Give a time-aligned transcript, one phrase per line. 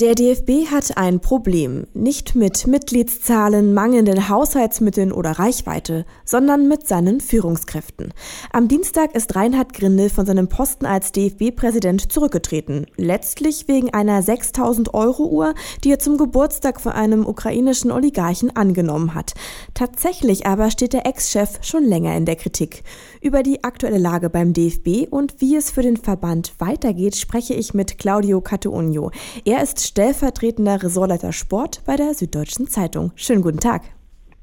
[0.00, 1.86] Der DFB hat ein Problem.
[1.92, 8.14] Nicht mit Mitgliedszahlen, mangelnden Haushaltsmitteln oder Reichweite, sondern mit seinen Führungskräften.
[8.50, 12.86] Am Dienstag ist Reinhard Grindel von seinem Posten als DFB-Präsident zurückgetreten.
[12.96, 15.52] Letztlich wegen einer 6000 Euro Uhr,
[15.84, 19.34] die er zum Geburtstag von einem ukrainischen Oligarchen angenommen hat.
[19.74, 22.84] Tatsächlich aber steht der Ex-Chef schon länger in der Kritik.
[23.20, 27.74] Über die aktuelle Lage beim DFB und wie es für den Verband weitergeht, spreche ich
[27.74, 29.10] mit Claudio Catteunio.
[29.44, 33.10] Er ist stellvertretender Ressortleiter Sport bei der Süddeutschen Zeitung.
[33.16, 33.82] Schönen guten Tag.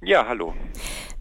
[0.03, 0.53] Ja, hallo.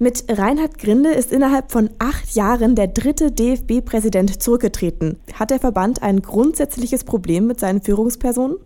[0.01, 5.21] Mit Reinhard Grinde ist innerhalb von acht Jahren der dritte DFB-Präsident zurückgetreten.
[5.39, 8.57] Hat der Verband ein grundsätzliches Problem mit seinen Führungspersonen?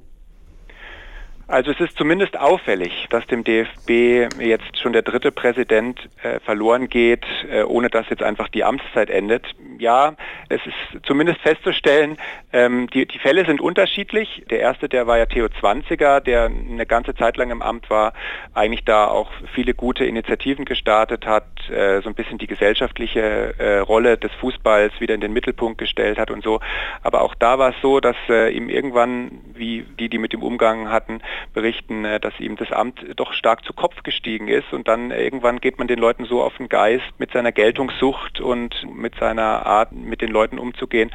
[1.47, 6.89] Also es ist zumindest auffällig, dass dem DFB jetzt schon der dritte Präsident äh, verloren
[6.89, 9.45] geht, äh, ohne dass jetzt einfach die Amtszeit endet.
[9.81, 10.13] Ja,
[10.51, 12.19] es ist zumindest festzustellen,
[12.53, 14.45] ähm, die, die Fälle sind unterschiedlich.
[14.51, 18.13] Der erste, der war ja Theo Zwanziger, der eine ganze Zeit lang im Amt war,
[18.53, 23.79] eigentlich da auch viele gute Initiativen gestartet hat, äh, so ein bisschen die gesellschaftliche äh,
[23.79, 26.61] Rolle des Fußballs wieder in den Mittelpunkt gestellt hat und so.
[27.03, 30.43] Aber auch da war es so, dass äh, ihm irgendwann, wie die, die mit ihm
[30.43, 31.23] Umgang hatten,
[31.55, 35.59] berichten, äh, dass ihm das Amt doch stark zu Kopf gestiegen ist und dann irgendwann
[35.59, 39.93] geht man den Leuten so auf den Geist mit seiner Geltungssucht und mit seiner Art,
[39.93, 41.11] mit den Leuten umzugehen,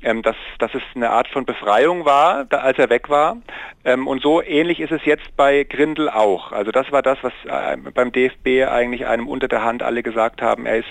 [0.00, 3.38] ähm, dass, dass es eine Art von Befreiung war, da, als er weg war.
[3.84, 6.52] Ähm, und so ähnlich ist es jetzt bei Grindel auch.
[6.52, 10.40] Also das war das, was äh, beim DFB eigentlich einem unter der Hand alle gesagt
[10.40, 10.66] haben.
[10.66, 10.88] Er, ist,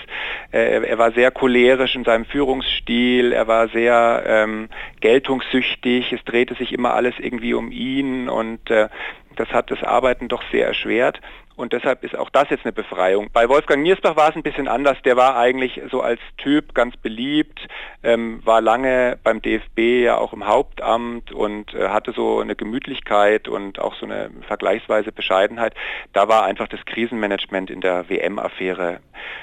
[0.52, 4.68] äh, er war sehr cholerisch in seinem Führungsstil, er war sehr ähm,
[5.00, 8.88] geltungssüchtig, es drehte sich immer alles irgendwie um ihn und äh,
[9.36, 11.20] das hat das Arbeiten doch sehr erschwert.
[11.58, 13.30] Und deshalb ist auch das jetzt eine Befreiung.
[13.32, 14.96] Bei Wolfgang Niersbach war es ein bisschen anders.
[15.04, 17.66] Der war eigentlich so als Typ ganz beliebt,
[18.04, 23.48] ähm, war lange beim DFB ja auch im Hauptamt und äh, hatte so eine Gemütlichkeit
[23.48, 25.74] und auch so eine vergleichsweise Bescheidenheit.
[26.12, 29.00] Da war einfach das Krisenmanagement in der WM-Affäre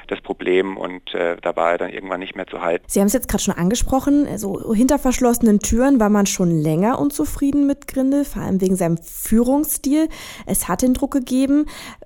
[0.07, 2.85] das Problem und äh, da war er dann irgendwann nicht mehr zu halten.
[2.87, 6.97] Sie haben es jetzt gerade schon angesprochen, so hinter verschlossenen Türen war man schon länger
[6.99, 10.07] unzufrieden mit Grindel, vor allem wegen seinem Führungsstil.
[10.45, 11.65] Es hat den Druck gegeben.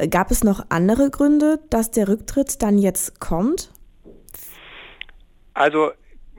[0.09, 3.69] Gab es noch andere Gründe, dass der Rücktritt dann jetzt kommt?
[5.53, 5.91] Also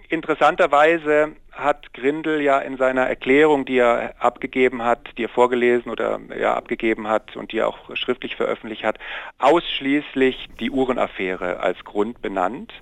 [0.08, 6.18] interessanterweise hat Grindel ja in seiner Erklärung, die er abgegeben hat, die er vorgelesen oder
[6.38, 8.98] ja, abgegeben hat und die er auch schriftlich veröffentlicht hat,
[9.38, 12.72] ausschließlich die Uhrenaffäre als Grund benannt.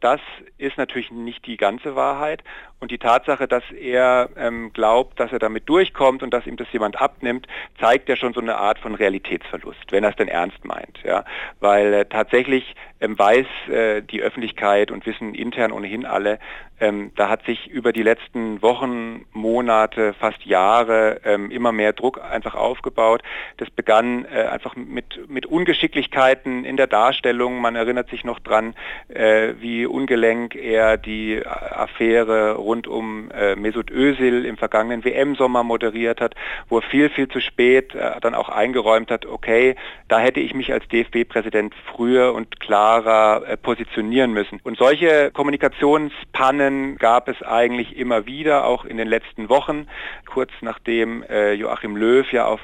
[0.00, 0.20] Das
[0.58, 2.42] ist natürlich nicht die ganze Wahrheit.
[2.82, 6.66] Und die Tatsache, dass er ähm, glaubt, dass er damit durchkommt und dass ihm das
[6.72, 7.46] jemand abnimmt,
[7.78, 10.98] zeigt ja schon so eine Art von Realitätsverlust, wenn er es denn ernst meint.
[11.04, 11.24] Ja?
[11.60, 16.40] Weil äh, tatsächlich ähm, weiß äh, die Öffentlichkeit und wissen intern ohnehin alle,
[16.82, 22.20] ähm, da hat sich über die letzten Wochen, Monate, fast Jahre ähm, immer mehr Druck
[22.20, 23.22] einfach aufgebaut.
[23.58, 27.60] Das begann äh, einfach mit, mit Ungeschicklichkeiten in der Darstellung.
[27.60, 28.74] Man erinnert sich noch dran,
[29.08, 36.22] äh, wie ungelenk er die Affäre rund um äh, Mesut Özil im vergangenen WM-Sommer moderiert
[36.22, 36.34] hat,
[36.68, 39.76] wo er viel, viel zu spät äh, dann auch eingeräumt hat, okay,
[40.08, 44.58] da hätte ich mich als DFB-Präsident früher und klarer äh, positionieren müssen.
[44.64, 49.86] Und solche Kommunikationspannen gab es eigentlich immer wieder, auch in den letzten Wochen,
[50.24, 52.60] kurz nachdem äh, Joachim Löw ja auf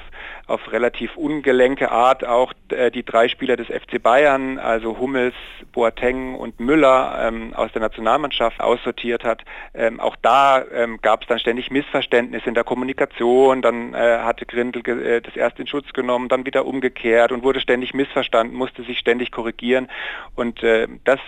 [0.49, 5.35] auf relativ ungelenke Art auch äh, die drei Spieler des FC Bayern, also Hummels,
[5.71, 9.43] Boateng und Müller ähm, aus der Nationalmannschaft aussortiert hat.
[9.73, 13.61] Ähm, auch da ähm, gab es dann ständig Missverständnisse in der Kommunikation.
[13.61, 17.59] Dann äh, hatte Grindel äh, das erst in Schutz genommen, dann wieder umgekehrt und wurde
[17.59, 19.89] ständig missverstanden, musste sich ständig korrigieren.
[20.35, 21.19] Und äh, das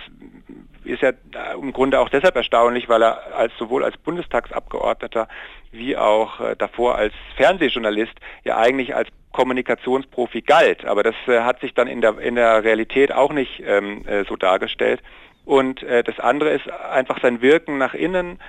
[0.84, 1.12] ist ja
[1.54, 5.28] im Grunde auch deshalb erstaunlich, weil er als sowohl als Bundestagsabgeordneter
[5.72, 10.86] wie auch äh, davor als Fernsehjournalist ja eigentlich als Kommunikationsprofi galt.
[10.86, 14.26] Aber das äh, hat sich dann in der, in der Realität auch nicht ähm, äh,
[14.26, 15.02] so dargestellt.
[15.46, 18.40] Und äh, das andere ist einfach sein Wirken nach innen.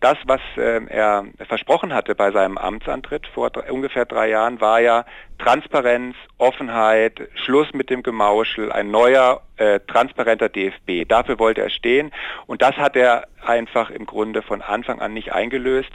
[0.00, 5.04] Das, was äh, er versprochen hatte bei seinem Amtsantritt vor ungefähr drei Jahren, war ja
[5.38, 11.06] Transparenz, Offenheit, Schluss mit dem Gemauschel, ein neuer, äh, transparenter DFB.
[11.06, 12.10] Dafür wollte er stehen
[12.46, 15.90] und das hat er einfach im Grunde von Anfang an nicht eingelöst.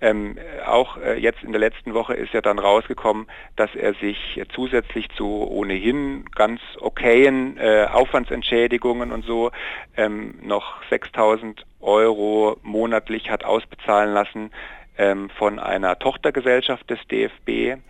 [0.00, 0.36] Ähm,
[0.66, 3.26] auch äh, jetzt in der letzten Woche ist ja dann rausgekommen,
[3.56, 9.50] dass er sich zusätzlich zu ohnehin ganz okayen äh, Aufwandsentschädigungen und so
[9.96, 14.50] ähm, noch 6000 Euro monatlich hat ausbezahlen lassen
[14.98, 17.80] ähm, von einer Tochtergesellschaft des DFB,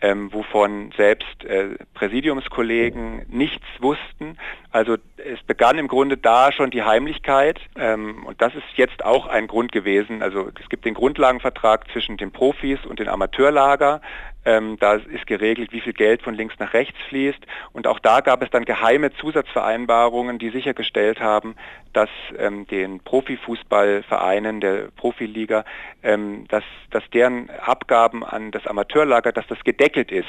[0.00, 4.36] ähm, wovon selbst äh, Präsidiumskollegen nichts wussten.
[4.70, 9.26] Also es begann im Grunde da schon die Heimlichkeit ähm, und das ist jetzt auch
[9.26, 10.22] ein Grund gewesen.
[10.22, 14.02] Also es gibt den Grundlagenvertrag zwischen den Profis und den Amateurlager.
[14.46, 17.40] Ähm, da ist geregelt, wie viel Geld von links nach rechts fließt.
[17.72, 21.56] Und auch da gab es dann geheime Zusatzvereinbarungen, die sichergestellt haben,
[21.92, 25.64] dass ähm, den Profifußballvereinen der Profiliga,
[26.02, 30.28] ähm, dass, dass deren Abgaben an das Amateurlager, dass das gedeckelt ist.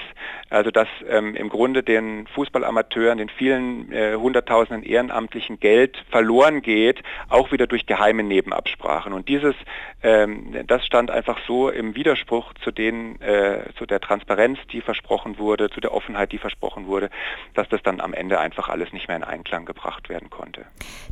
[0.49, 7.03] Also dass ähm, im Grunde den Fußballamateuren, den vielen äh, hunderttausenden Ehrenamtlichen Geld verloren geht,
[7.29, 9.13] auch wieder durch geheime Nebenabsprachen.
[9.13, 9.55] Und dieses,
[10.01, 15.38] ähm, das stand einfach so im Widerspruch zu den, äh, zu der Transparenz, die versprochen
[15.38, 17.09] wurde, zu der Offenheit, die versprochen wurde,
[17.54, 20.65] dass das dann am Ende einfach alles nicht mehr in Einklang gebracht werden konnte.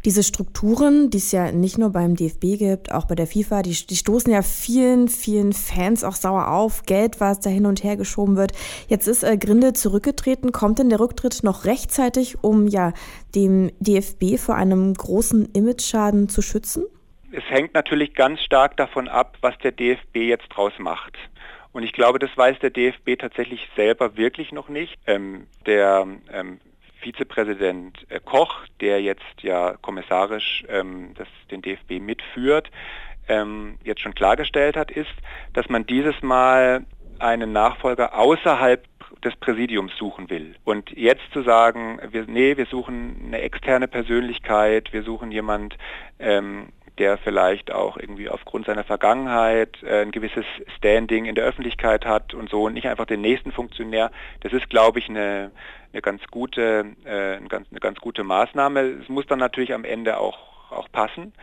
[0.06, 3.76] Diese Strukturen, die es ja nicht nur beim DFB gibt, auch bei der FIFA, die,
[3.86, 6.84] die stoßen ja vielen, vielen Fans auch sauer auf.
[6.84, 8.54] Geld, was da hin und her geschoben wird.
[8.88, 10.52] Jetzt ist äh, Grinde zurückgetreten.
[10.52, 12.94] Kommt denn der Rücktritt noch rechtzeitig, um ja
[13.36, 16.86] dem DFB vor einem großen Imageschaden zu schützen?
[17.32, 21.18] Es hängt natürlich ganz stark davon ab, was der DFB jetzt draus macht.
[21.76, 24.98] Und ich glaube, das weiß der DFB tatsächlich selber wirklich noch nicht.
[25.08, 26.62] Ähm, der ähm,
[27.02, 32.72] Vizepräsident äh, Koch, der jetzt ja kommissarisch ähm, das, den DFB mitführt,
[33.28, 35.12] ähm, jetzt schon klargestellt hat, ist,
[35.52, 36.86] dass man dieses Mal
[37.20, 38.82] einen Nachfolger außerhalb
[39.26, 40.56] des Präsidiums suchen will.
[40.64, 45.78] Und jetzt zu sagen, wir, nee, wir suchen eine externe Persönlichkeit, wir suchen jemand,
[46.20, 50.46] ähm, der vielleicht auch irgendwie aufgrund seiner Vergangenheit äh, ein gewisses
[50.78, 54.12] Standing in der Öffentlichkeit hat und so und nicht einfach den nächsten Funktionär.
[54.42, 55.52] Das ist, glaube ich, eine,
[55.92, 58.82] eine ganz gute, äh, eine, ganz, eine ganz gute Maßnahme.
[58.82, 61.34] Es muss dann natürlich am Ende auch, auch passen.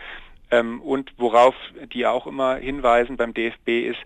[0.51, 1.55] Ähm, und worauf
[1.95, 4.01] die auch immer hinweisen beim DFB ist,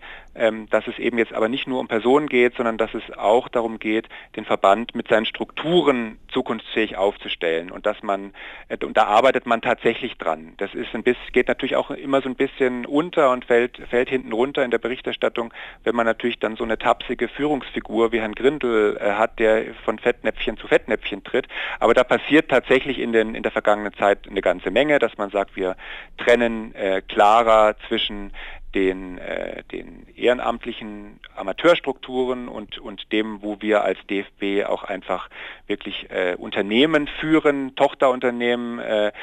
[0.69, 3.79] dass es eben jetzt aber nicht nur um Personen geht, sondern dass es auch darum
[3.79, 8.33] geht, den Verband mit seinen Strukturen zukunftsfähig aufzustellen und dass man,
[8.69, 10.53] äh, und da arbeitet man tatsächlich dran.
[10.57, 14.09] Das ist ein bisschen, geht natürlich auch immer so ein bisschen unter und fällt, fällt
[14.09, 15.53] hinten runter in der Berichterstattung,
[15.83, 19.99] wenn man natürlich dann so eine tapsige Führungsfigur wie Herrn Grindel äh, hat, der von
[19.99, 21.47] Fettnäpfchen zu Fettnäpfchen tritt.
[21.79, 25.29] Aber da passiert tatsächlich in, den, in der vergangenen Zeit eine ganze Menge, dass man
[25.29, 25.75] sagt, wir
[26.17, 28.31] trennen äh, klarer zwischen
[28.77, 35.29] den, äh, den ehrenamtlichen Amateurstrukturen und, und dem, wo wir als DFB auch einfach
[35.65, 38.77] wirklich äh, Unternehmen führen, Tochterunternehmen.
[38.77, 39.13] Äh,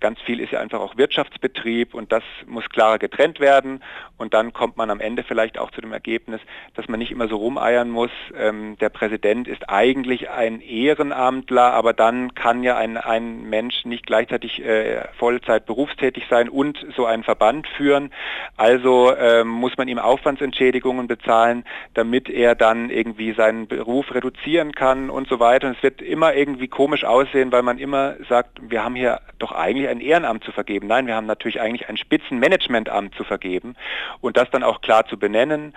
[0.00, 3.82] ganz viel ist ja einfach auch Wirtschaftsbetrieb und das muss klarer getrennt werden.
[4.16, 6.40] Und dann kommt man am Ende vielleicht auch zu dem Ergebnis,
[6.74, 8.10] dass man nicht immer so rumeiern muss.
[8.34, 14.06] Ähm, der Präsident ist eigentlich ein Ehrenamtler, aber dann kann ja ein, ein Mensch nicht
[14.06, 18.10] gleichzeitig äh, Vollzeit berufstätig sein und so einen Verband führen.
[18.56, 24.70] Also also ähm, muss man ihm Aufwandsentschädigungen bezahlen, damit er dann irgendwie seinen Beruf reduzieren
[24.70, 25.66] kann und so weiter.
[25.66, 29.50] Und es wird immer irgendwie komisch aussehen, weil man immer sagt, wir haben hier doch
[29.50, 30.86] eigentlich ein Ehrenamt zu vergeben.
[30.86, 33.74] Nein, wir haben natürlich eigentlich ein Spitzenmanagementamt zu vergeben
[34.20, 35.74] und das dann auch klar zu benennen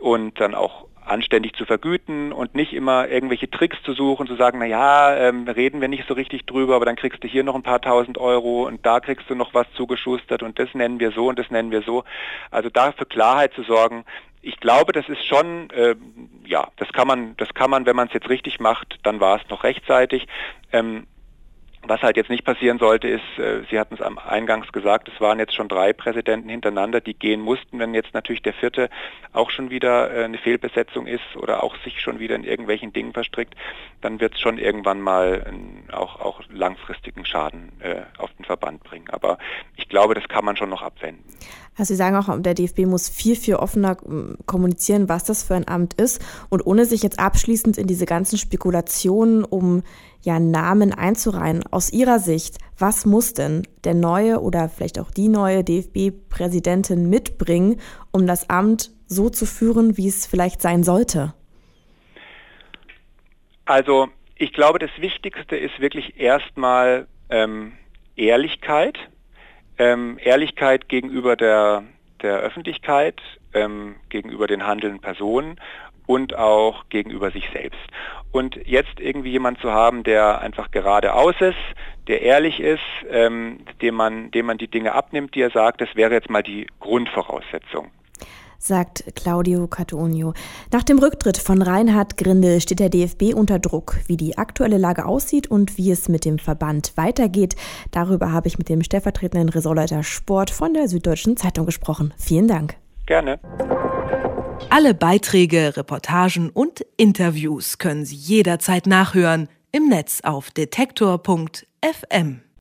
[0.00, 4.58] und dann auch anständig zu vergüten und nicht immer irgendwelche Tricks zu suchen, zu sagen,
[4.58, 7.62] naja, ähm, reden wir nicht so richtig drüber, aber dann kriegst du hier noch ein
[7.62, 11.28] paar tausend Euro und da kriegst du noch was zugeschustert und das nennen wir so
[11.28, 12.04] und das nennen wir so.
[12.50, 14.04] Also da für Klarheit zu sorgen,
[14.42, 15.96] ich glaube, das ist schon, äh,
[16.44, 19.40] ja, das kann man, das kann man, wenn man es jetzt richtig macht, dann war
[19.40, 20.28] es noch rechtzeitig.
[20.72, 21.06] Ähm,
[21.88, 25.20] was halt jetzt nicht passieren sollte, ist, äh, Sie hatten es am Eingangs gesagt, es
[25.20, 27.78] waren jetzt schon drei Präsidenten hintereinander, die gehen mussten.
[27.78, 28.88] Wenn jetzt natürlich der vierte
[29.32, 33.12] auch schon wieder äh, eine Fehlbesetzung ist oder auch sich schon wieder in irgendwelchen Dingen
[33.12, 33.54] verstrickt,
[34.00, 35.46] dann wird es schon irgendwann mal
[35.92, 39.08] auch, auch langfristigen Schaden äh, auf den Verband bringen.
[39.10, 39.38] Aber
[39.96, 41.24] glaube, das kann man schon noch abwenden.
[41.74, 45.54] Also Sie sagen auch, der DFB muss viel, viel offener ähm, kommunizieren, was das für
[45.54, 46.22] ein Amt ist.
[46.50, 49.82] Und ohne sich jetzt abschließend in diese ganzen Spekulationen um
[50.22, 55.28] ja, Namen einzureihen, aus Ihrer Sicht, was muss denn der neue oder vielleicht auch die
[55.28, 57.80] neue DFB-Präsidentin mitbringen,
[58.12, 61.32] um das Amt so zu führen, wie es vielleicht sein sollte?
[63.64, 67.72] Also ich glaube, das Wichtigste ist wirklich erstmal ähm,
[68.14, 68.98] Ehrlichkeit
[69.78, 71.84] ähm, Ehrlichkeit gegenüber der,
[72.22, 73.20] der Öffentlichkeit,
[73.54, 75.56] ähm, gegenüber den handelnden Personen
[76.06, 77.80] und auch gegenüber sich selbst.
[78.32, 81.56] Und jetzt irgendwie jemand zu haben, der einfach geradeaus ist,
[82.06, 85.94] der ehrlich ist, ähm, dem, man, dem man die Dinge abnimmt, die er sagt, das
[85.96, 87.90] wäre jetzt mal die Grundvoraussetzung
[88.66, 90.34] sagt Claudio Catonio.
[90.72, 93.96] Nach dem Rücktritt von Reinhard Grindel steht der DFB unter Druck.
[94.06, 97.56] Wie die aktuelle Lage aussieht und wie es mit dem Verband weitergeht,
[97.90, 102.12] darüber habe ich mit dem stellvertretenden Ressortleiter Sport von der Süddeutschen Zeitung gesprochen.
[102.18, 102.76] Vielen Dank.
[103.06, 103.38] Gerne.
[104.70, 112.45] Alle Beiträge, Reportagen und Interviews können Sie jederzeit nachhören im Netz auf detektor.fm.